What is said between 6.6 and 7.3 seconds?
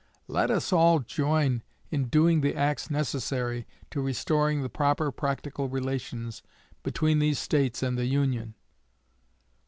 between